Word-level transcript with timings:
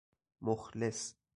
مخلص 0.41 1.15